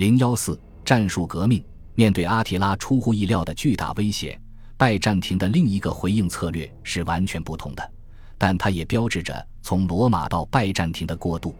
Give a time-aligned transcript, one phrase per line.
[0.00, 1.62] 零幺四战术革命。
[1.94, 4.40] 面对阿提拉出乎意料的巨大威胁，
[4.78, 7.92] 拜占庭的另一个回应策略是完全不同的，
[8.38, 11.54] 但它也标志着从罗马到拜占庭的过渡。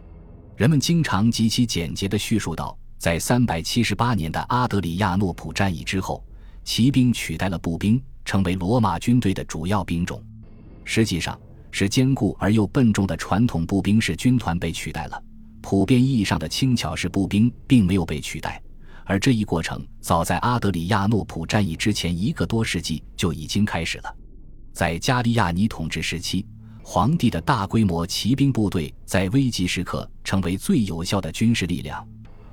[0.55, 6.23] 人们经常极其简洁地叙述道，在三百七十八年的阿德里亚诺普战役之后，
[6.63, 10.19] 骑兵取代了步兵，成为罗马军队的主要兵种。
[10.83, 11.39] 实际上，
[11.69, 15.23] 是坚固而又笨重的传统步兵式军团被取代了，
[15.61, 18.61] 普遍意义上的轻巧式步兵并没有被取代。
[19.05, 24.15] 而这一过程早在阿德里亚诺普战役之前一个多世纪就已经开始了。
[24.73, 26.45] 在加利亚尼统治时期，
[26.81, 32.07] 皇帝的大规模骑兵部队在危急时刻成为最有效的军事力量，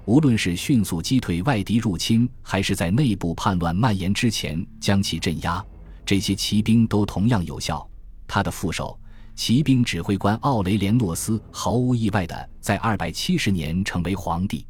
[0.04, 5.64] 无论是迅速击退外敌入侵，还是在内部叛乱蔓延之前将其镇压，
[6.04, 7.88] 这些骑兵都同样有效。
[8.26, 8.98] 他的副手、
[9.38, 14.66] 骑兵指挥官奥雷连诺斯毫无意外地在270年成为皇帝。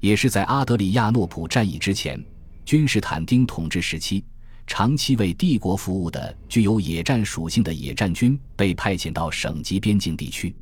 [0.00, 2.22] 也是在阿德里亚诺普战役之前，
[2.62, 4.22] 君士坦丁统治时期，
[4.66, 10.54] 长期为帝国服务的具有野战属性的野战军被派遣到省级边境地区。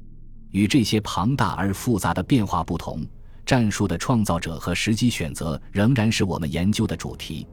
[0.53, 3.05] 与这些庞大而复杂的变化不同，
[3.45, 7.45] 战术的创造者和时机选择仍然是我们研究的主题。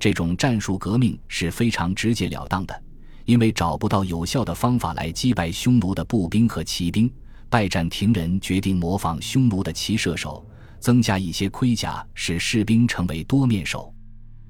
[0.00, 2.82] 这种战术革命是非常直截了当的，
[3.24, 7.10] 因为找不到有效的方法来击败匈奴的步兵和骑兵，
[7.48, 10.44] 拜占庭人决定模仿匈奴的骑射手。
[10.80, 13.90] 增加一些盔甲，使士兵成为多面手，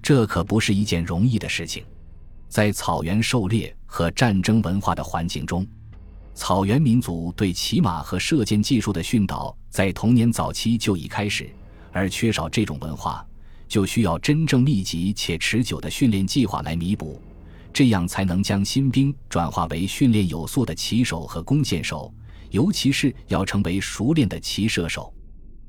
[0.03, 1.85] 这可不是一件容易的事情。
[2.49, 5.65] 在草原狩猎和战争文化的环境中，
[6.35, 11.49] 草原民族对骑马和射箭技术的训导在童年早期就已开始，
[11.93, 13.25] 而缺少这种文化，
[13.69, 17.23] 就需要真正密集且持久的训练计划来弥补，
[17.75, 22.15] 这样才能将新兵转化为训练有素的骑手和弓箭手，
[22.51, 25.13] 尤其是要成为熟练的骑射手。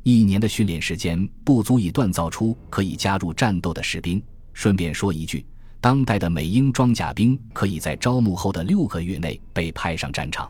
[0.03, 4.21] 一年的训练时间不足以锻造出可以加入战斗的士兵。
[4.53, 5.43] 顺便说一句，
[5.81, 10.47] 当代的美英装甲兵可以在招募后的六个月内被派上战场。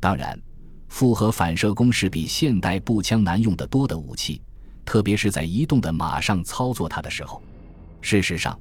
[0.00, 0.36] 当然，
[0.88, 4.42] 复合反射弓是比现代步枪难用得多的武器，
[4.84, 7.40] 特别是在移动的马上操作它的时候。
[8.00, 8.58] 事实上，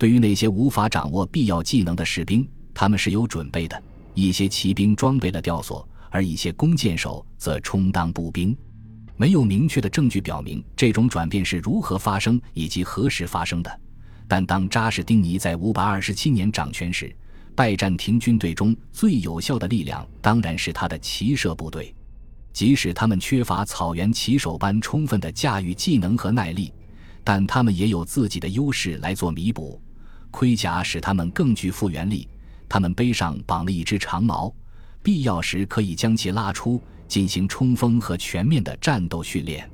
[0.00, 3.82] 对于那些无法掌握必要技能的士兵，他们是有准备的。
[4.14, 8.56] 一些骑兵装备了吊索，而一些弓箭手则充当步兵。
[9.18, 13.80] 没有明确的证据表明这种转变是如何发生以及何时发生的，
[14.26, 17.14] 但当扎什丁尼在五百二十七年掌权时，
[17.54, 21.94] 拜占庭军队中最有效的力量当然是他的骑射部队。
[22.54, 26.72] 即使他们缺乏草原骑手般充分的驾驭技能和耐力，
[27.22, 29.78] 但他们也有自己的优势来做弥补。
[30.30, 32.28] 盔甲使他们更具复原力，
[32.68, 34.52] 他们背上绑了一只长矛，
[35.02, 36.80] 必要时可以将其拉出。
[37.10, 39.68] 进行冲锋和全面的战斗训练。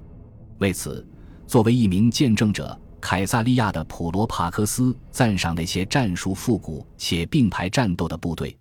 [0.57, 1.07] 为此，
[1.47, 8.57] 作为一名见证者，凯撒利亚的普罗帕克斯赞赏那些战术复古且并排战斗的部队，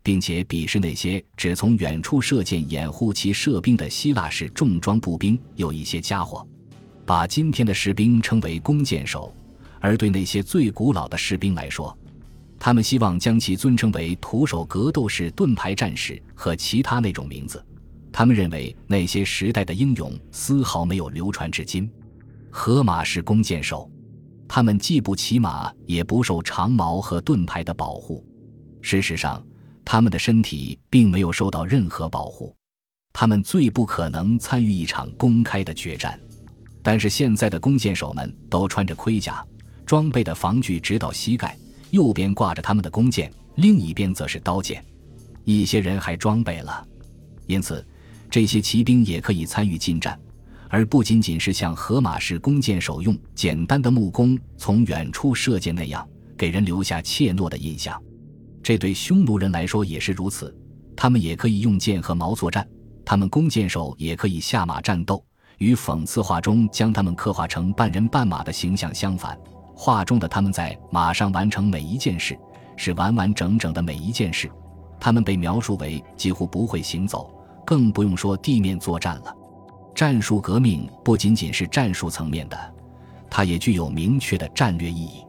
[0.00, 5.36] 并且鄙视那些只从远处射箭掩护其射兵的希腊式重装步兵。
[5.56, 6.46] 有一些家伙
[7.04, 9.34] 把今天的士兵称为弓箭手，
[9.80, 11.96] 而对那些最古老的士兵来说，
[12.58, 17.64] 他们希望将其尊称为徒手格斗士、盾牌战士和其他那种名字。
[18.12, 21.90] 他们认为那些时代的英勇丝毫没有流传至今。
[22.50, 23.90] 河马是弓箭手，
[24.46, 28.26] 他们既不骑马，也不受长矛和盾牌的保护。
[28.82, 29.42] 事实上，
[29.84, 32.54] 他们的身体并没有受到任何保护。
[33.12, 36.18] 他们最不可能参与一场公开的决战。
[36.82, 39.46] 但是现在的弓箭手们都穿着盔甲，
[39.90, 41.58] 装备的防具直到膝盖，
[41.90, 44.84] 右边挂着他们的弓箭，另一边则是刀剑。
[45.42, 46.86] 一些人还装备了，
[47.48, 47.84] 因此。
[48.30, 50.16] 这些骑兵也可以参与近战，
[50.68, 56.08] 而不仅仅是像荷马式弓箭手用简单的木弓从远处射箭那样，
[56.38, 58.00] 给人留下怯懦的印象。
[58.62, 60.56] 这对匈奴人来说也是如此，
[60.94, 62.64] 他们也可以用剑和矛作战，
[63.04, 65.20] 他们弓箭手也可以下马战斗。
[65.58, 69.36] 与讽刺画中将他们刻画成半人半马的形象相反，
[69.82, 72.38] 画中的他们在马上完成每一件事，
[72.76, 74.50] 是完完整整的每一件事。
[75.00, 77.34] 他们被描述为几乎不会行走。
[77.64, 79.34] 更不用说地面作战了。
[79.94, 82.74] 战术革命不仅仅是战术层面的，
[83.30, 85.24] 它也具有明确的战略意义。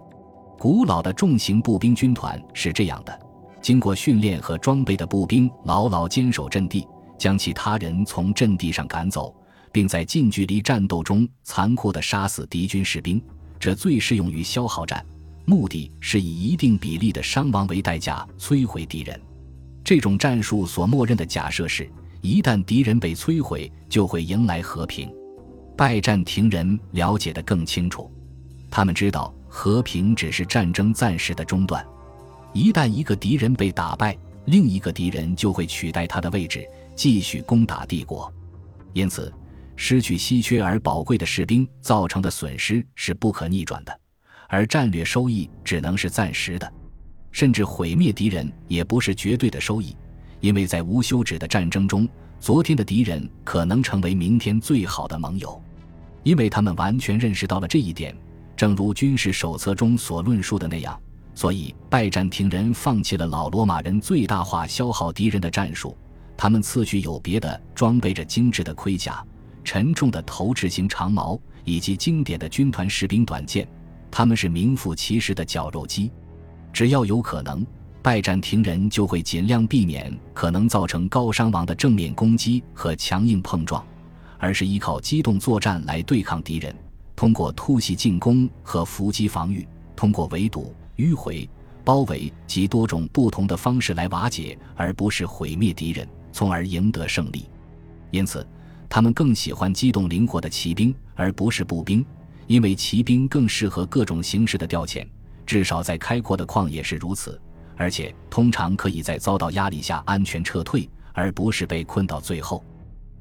[0.58, 3.20] 古老的重型步兵军团是这样的：
[3.62, 6.88] 经过训练和装备的步兵牢牢坚守阵地，
[7.18, 9.34] 将其他人从阵地上赶走，
[9.72, 13.24] 并在近距离战斗中残酷地杀死敌军士兵。
[13.62, 15.06] 这最适用于消耗战，
[15.46, 19.22] 目的是以一定比例的伤亡为代价摧毁敌人。
[19.84, 21.90] 这种战术所默认的假设是。
[22.24, 25.12] 一旦敌人被摧毁，就会迎来和平。
[25.76, 28.12] 拜占庭人了解得更清楚，
[28.70, 31.84] 他们知道和平只是战争暂时的中断，
[32.54, 34.16] 一旦一个敌人被打败，
[34.46, 36.64] 另一个敌人就会取代他的位置，
[36.96, 38.32] 继续攻打帝国。
[38.94, 39.34] 因此，
[39.84, 44.00] 失去稀缺而宝贵的士兵造成的损失是不可逆转的，
[44.48, 46.72] 而战略收益只能是暂时的，
[47.32, 49.98] 甚至毁灭敌人也不是绝对的收益，
[50.40, 52.08] 因为在无休止的战争中，
[52.40, 55.60] 昨天的敌人可能成为明天最好的盟友。
[56.22, 58.16] 因为他们完全认识到了这一点，
[58.56, 61.02] 正如军事手册中所论述的那样，
[61.34, 65.98] 所以拜占庭人放弃了老罗马人最大化消耗敌人的战术，
[66.38, 69.26] 他们次序有别的装备着精致的盔甲、
[69.64, 73.68] 沉重的投掷型长矛以及经典的军团士兵短剑，
[74.10, 76.12] 他们是名副其实的绞肉机。
[76.74, 77.66] 只要有可能，
[78.02, 83.86] 拜占庭人就会尽量避免可能造成高伤亡的正面攻击和强硬碰撞。
[84.44, 86.76] 而是依靠机动作战来对抗敌人，
[87.16, 91.48] 通过突袭进攻和伏击防御，通过围堵、迂回、
[91.86, 97.46] 包围及多种不同的方式来瓦解，而不是毁灭敌人，从而赢得胜利。
[98.10, 98.44] 因此，
[98.94, 102.06] 他们更喜欢机动灵活的骑兵，而不是步兵，
[102.46, 105.08] 因为骑兵更适合各种形式的调遣，
[105.46, 107.40] 至少在开阔的旷野是如此，
[107.78, 112.62] 而且通常可以在遭到压力下安全撤退，而不是被困到最后。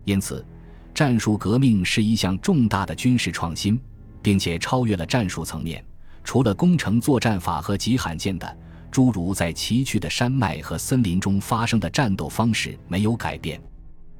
[0.04, 0.44] 因此。
[0.92, 3.80] 战术革命是一项重大的军事创新，
[4.20, 5.82] 并且超越了战术层面。
[6.24, 8.58] 除了攻城作战法和极罕见的
[8.90, 13.62] 诸如在崎岖的山脉和森林中发生的战斗方式没有改变，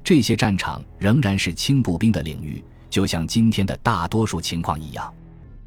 [0.03, 5.13] 这些战场仍然是轻步兵的领域，就像今天的大多数情况一样。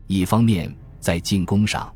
[0.06, 1.92] 一方面，在进攻上，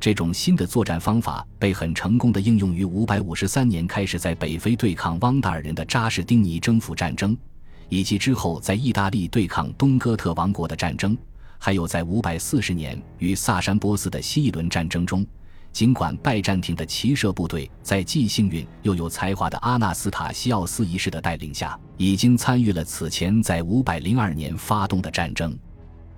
[0.00, 7.36] 这种新的作战方法被很成功的应用于553年开始在北非对抗汪达尔人的扎什丁尼征服战争。
[7.88, 11.16] 以及之后在意大利对抗东哥特王国的战争，
[11.56, 15.24] 还有在五百四十年与萨珊波斯的新一轮战争中，
[15.76, 25.54] 尽管拜占庭的骑射部队在既幸运又有才华的阿纳斯塔西奥斯一世的带领下，已经参与了此前在五百零二年发动的战争。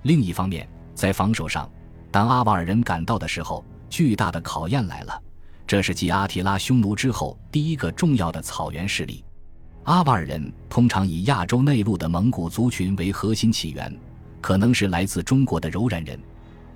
[0.02, 1.68] 另一方面，在防守上，
[2.12, 5.22] 当阿瓦尔人赶到的时候，巨大的考验来了。
[5.66, 9.24] 这是继阿提拉匈奴之后第一个重要的草原势力。
[9.82, 13.92] 阿瓦尔人通常以亚洲内陆的蒙古族群为核心起源，
[14.40, 16.16] 可能是来自中国的柔然人。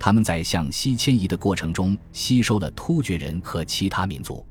[0.04, 4.44] 他们在向西迁移的过程中吸收了突厥人和其他民族。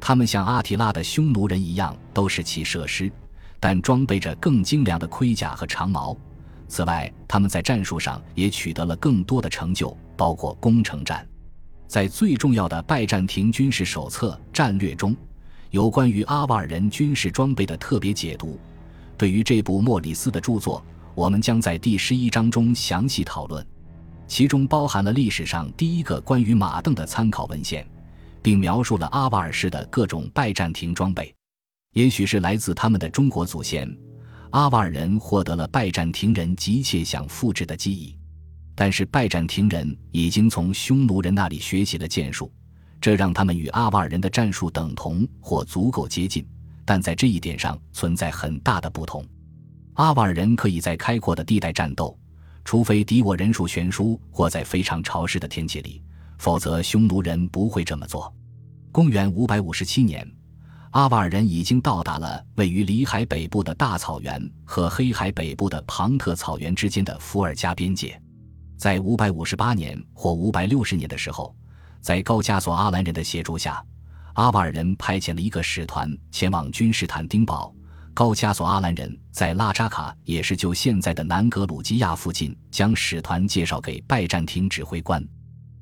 [0.00, 3.08] 他们像阿提拉的匈奴人一样，都是骑射师，
[3.60, 6.16] 但装备着更精良的盔甲和长矛。
[6.66, 11.24] 此外，他们在战术上也取得了更多的成就，包括攻城战。
[11.86, 15.14] 在最重要的拜占庭军事手册战略中。
[15.70, 18.58] 有关于阿瓦尔人军事装备的特别解读，
[19.16, 20.84] 对于这部莫里斯的著作，
[21.14, 23.64] 我们将在第十一章中详细讨论。
[24.28, 27.84] 其中包含了历史上第一个关于马镫的参考文献，
[28.42, 31.34] 并描述了阿瓦尔式的各种拜占庭装备。
[31.94, 33.90] 也许是来自他们的中国祖先，
[34.50, 38.14] 阿瓦尔人获得了拜占庭人急切想复制的记忆，
[38.74, 42.52] 但是拜占庭人已经从匈奴人那里学习了剑术。
[43.00, 46.46] 这让他们与阿瓦尔人的战术等同或足够接近，
[46.84, 49.24] 但在这一点上存在很大的不同。
[49.94, 52.16] 阿瓦尔人可以在开阔的地带战斗，
[52.68, 56.02] 除非敌我人数悬殊或在非常潮湿的天气里，
[56.36, 58.30] 否则匈奴人不会这么做。
[58.92, 60.30] 公元五百五十七年，
[60.90, 68.20] 阿瓦尔人已经到达了位于里海北部的大草原和黑海北部的庞特草原之间的伏尔加边界。
[68.76, 71.56] 在五百五十八年或五百六十年的时候。
[72.02, 73.82] 在高加索阿兰人的协助下，
[74.34, 77.74] 阿瓦尔人派遣了一个使团前往君士坦丁堡。
[78.18, 85.24] 高加索阿兰人在拉扎卡，也是就现在的南格鲁吉亚附近，将使团介绍给拜占庭指挥官。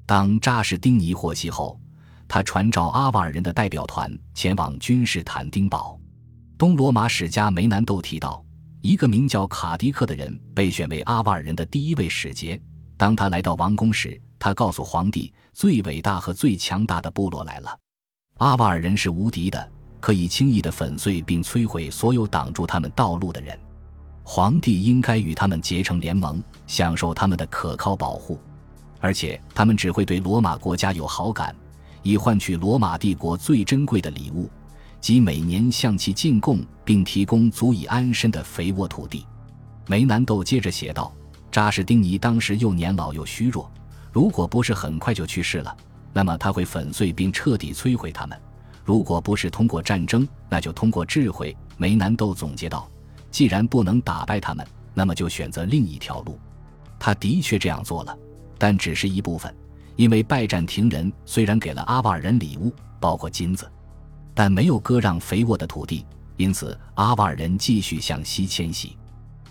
[0.04, 1.80] 当扎什丁尼获悉后，
[2.28, 5.98] 他传召阿瓦尔人的代表团前往君士坦丁堡。
[6.58, 8.44] 东罗马史家梅南都提到，
[8.82, 12.60] 一个名叫卡迪克的人被选为阿瓦尔人的第一位使节。
[12.98, 17.78] 当他来到王宫时，他告诉皇帝，最伟大和最强大的部落来了。
[18.36, 19.72] 阿瓦尔人是无敌的，
[20.06, 23.58] 可以轻易的粉碎并摧毁所有挡住他们道路的人。
[24.22, 28.38] 皇帝应该与他们结成联盟，享受他们的可靠保护，
[29.00, 31.52] 而且他们只会对罗马国家有好感，
[32.04, 34.48] 以换取罗马帝国最珍贵的礼物，
[35.00, 39.26] 即每年向其进贡并提供足以安身的肥沃土地。
[39.88, 41.12] 梅南豆接着写道
[41.50, 43.68] ：“扎什丁尼当时又年老又虚弱。”
[44.14, 45.76] 如果不是很快就去世了，
[46.12, 48.38] 那么他会粉碎并彻底摧毁他们；
[48.86, 51.54] 如果不是通过战争，那就通过智慧。
[51.76, 52.88] 梅南豆总结道
[53.32, 54.64] ：“既然不能打败他们，
[54.94, 56.38] 那么就选择另一条路。
[56.96, 58.16] 他的确这样做了，
[58.56, 59.52] 但只是一部分，
[59.96, 63.68] 因为拜占庭人虽然给了阿瓦尔人礼物，包括金子，
[64.32, 68.96] 但没有割让肥沃的土地，因此阿瓦尔人继续向西迁徙。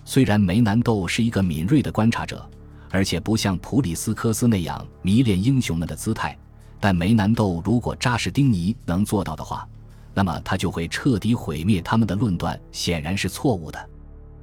[0.06, 2.50] 虽然梅南豆是一个敏锐的观察者，
[2.90, 6.38] 而且不像普里斯科斯那样迷恋英雄们的姿态，
[6.80, 9.68] 但梅南窦如果扎什丁尼能做到的话，
[10.14, 13.90] 那么他就会彻底毁灭他们的论断，显然是错误的。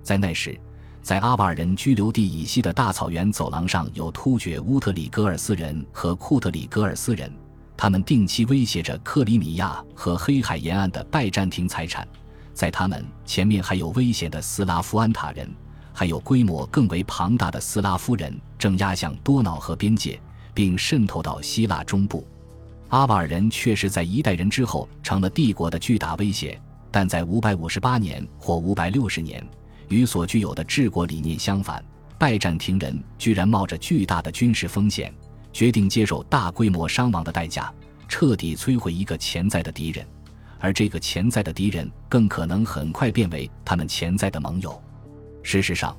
[0.03, 0.59] 在那时，
[1.03, 7.33] 在阿瓦尔人居留地以西的大草原走廊上有突厥乌特里戈尔斯人和库特里戈尔斯人，
[7.77, 12.07] 他们定期威胁着克里米亚和黑海沿岸的拜占庭财产。
[12.55, 15.49] 在他们前面还有危险的斯拉夫安塔人，
[15.93, 20.21] 还有规模更为庞大的斯拉夫人正压向多瑙河边界，
[20.54, 22.26] 并渗透到希腊中部。
[22.88, 29.47] 阿瓦尔人确实在一代人之后成了帝国的巨大威胁，但在558年或560年，
[29.88, 31.82] 与所具有的治国理念相反，
[32.18, 35.12] 拜占庭人居然冒着巨大的军事风险，
[35.52, 37.73] 决定接受大规模伤亡的代价，
[38.06, 40.06] 彻底摧毁一个潜在的敌人。
[40.61, 44.80] 而这个潜在的敌人更可能很快变为他们潜在的盟友。
[45.42, 45.97] 事实上，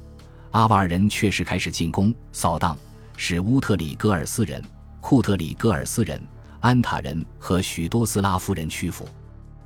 [0.51, 2.77] 阿瓦尔人确实开始进攻、扫荡，
[3.15, 4.61] 使乌特里戈尔斯人、
[5.01, 6.21] 库特里戈尔斯人、
[6.59, 9.07] 安塔人和许多斯拉夫人屈服。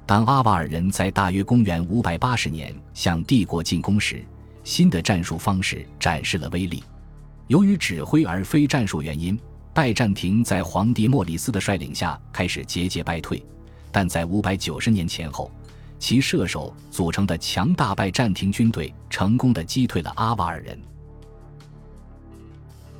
[0.05, 4.23] 当阿瓦尔人在大约公元580年向帝国进攻时，
[4.63, 6.83] 新的战术方式展示了威力。
[7.47, 9.37] 由于指挥而非战术原因，
[9.73, 13.43] 拜占庭在皇帝莫里斯的率领下开始节节败退。
[13.91, 15.51] 但在五百九十年前后，
[15.97, 20.79] 其射手组成的强大拜占庭军队成功的击退了阿瓦尔人。